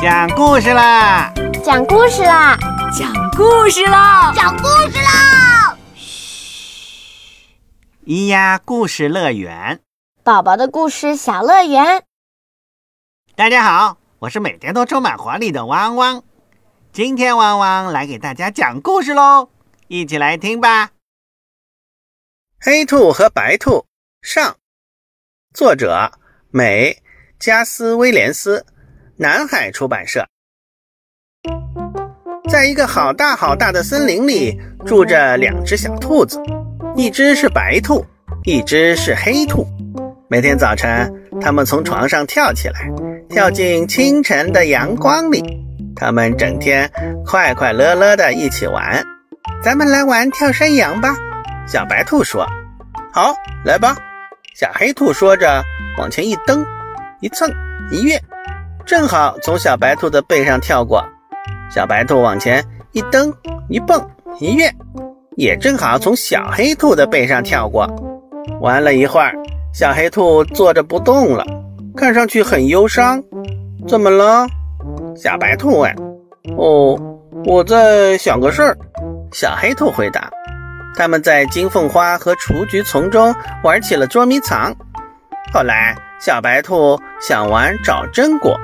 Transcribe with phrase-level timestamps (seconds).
[0.00, 1.32] 讲故事啦！
[1.64, 2.56] 讲故事啦！
[2.96, 4.32] 讲故事啦！
[4.32, 5.76] 讲故事啦！
[5.96, 7.56] 嘘，
[8.06, 9.80] 咿呀故事乐园，
[10.22, 12.04] 宝宝的故事小乐园。
[13.34, 16.22] 大家好，我是每天都充满活力的汪汪。
[16.92, 19.50] 今天汪汪来给大家讲故事喽，
[19.88, 20.90] 一起来听吧。
[22.60, 23.84] 黑兔和白兔
[24.22, 24.54] 上，
[25.52, 26.12] 作者
[26.50, 27.02] 美
[27.40, 28.64] 加斯威廉斯。
[29.20, 30.24] 南海出版社，
[32.48, 36.40] 在一个好大好大的森林里，住着两只小兔子，
[36.94, 38.06] 一只是白兔，
[38.44, 39.66] 一只是黑兔。
[40.30, 42.88] 每天早晨，它们从床上跳起来，
[43.28, 45.42] 跳进清晨的阳光里。
[45.96, 46.88] 它们整天
[47.26, 49.04] 快快乐乐的一起玩。
[49.64, 51.16] 咱们来玩跳山羊吧，
[51.66, 52.46] 小白兔说
[53.12, 53.96] ：“好，来吧。”
[54.54, 55.64] 小黑兔说着，
[55.98, 56.64] 往前一蹬，
[57.20, 57.50] 一蹭，
[57.90, 58.16] 一跃。
[58.88, 61.04] 正好从小白兔的背上跳过，
[61.70, 63.30] 小白兔往前一蹬
[63.68, 64.02] 一蹦
[64.40, 64.72] 一跃，
[65.36, 67.86] 也正好从小黑兔的背上跳过。
[68.62, 69.34] 玩了一会儿，
[69.74, 71.44] 小黑兔坐着不动了，
[71.98, 73.22] 看上去很忧伤。
[73.86, 74.46] 怎么了？
[75.14, 75.94] 小白兔问。
[76.56, 76.98] 哦，
[77.44, 78.74] 我在想个事儿。
[79.32, 80.30] 小黑兔回答。
[80.96, 84.74] 他们在金凤花和雏菊丛中玩起了捉迷藏。
[85.52, 88.58] 后来，小白兔想玩找真果。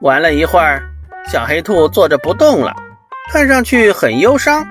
[0.00, 0.80] 玩了一会儿，
[1.26, 2.72] 小黑兔坐着不动了，
[3.32, 4.64] 看上去很忧伤。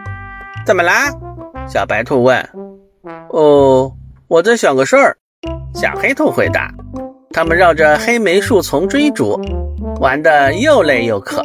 [0.66, 1.11] 怎么啦？
[1.67, 2.50] 小白兔问。
[3.30, 3.92] 哦，
[4.30, 5.17] 我在想个事儿。
[5.73, 6.72] 小黑兔回答。
[7.33, 9.39] 他们绕着黑莓树丛追逐，
[10.00, 11.44] 玩得又累又渴。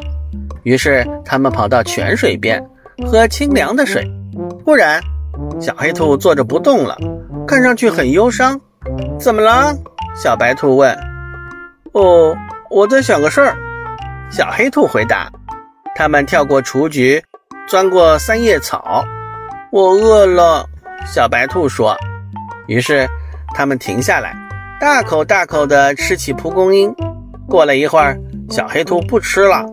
[0.62, 2.64] 于是他们跑到泉水边，
[3.04, 4.08] 喝清凉的水。
[4.64, 5.02] 忽然，
[5.60, 6.96] 小黑兔坐着不动了，
[7.48, 8.60] 看上去很忧伤。
[9.18, 9.76] 怎么了？
[10.14, 10.96] 小白兔问。
[11.92, 12.34] 哦，
[12.70, 13.56] 我在想个事儿。
[14.32, 15.30] 小黑兔回答
[15.94, 17.22] ：“他们跳过雏菊，
[17.68, 19.04] 钻过三叶草。
[19.70, 20.66] 我饿了。”
[21.06, 21.94] 小白兔说。
[22.66, 23.06] 于是
[23.54, 24.34] 他们停下来，
[24.80, 26.94] 大口大口地吃起蒲公英。
[27.46, 29.66] 过了一会儿，小黑兔不吃了，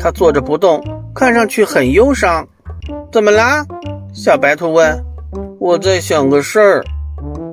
[0.00, 0.82] 它坐着不动，
[1.14, 2.48] 看上去很忧伤。
[3.12, 3.66] 怎么啦？
[4.14, 4.98] 小白兔问。
[5.60, 6.84] “我在想个事儿。”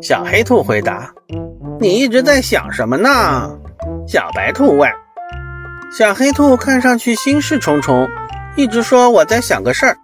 [0.02, 1.12] 小黑兔回答。
[1.82, 3.52] “你一直在想什么呢？”
[4.08, 4.90] 小白兔问。
[5.96, 8.10] 小黑兔看上去心事重重，
[8.56, 9.98] 一直说我在想个事儿。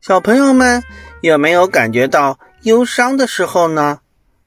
[0.00, 0.82] 小朋友们
[1.20, 4.00] 有没有感觉到忧伤的时候呢？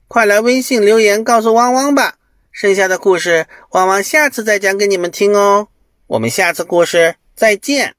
[0.09, 2.15] 快来微信留言告诉汪汪吧！
[2.51, 5.69] 剩下的故事，汪汪下次再讲给你们听哦。
[6.07, 7.95] 我们下次故事再见。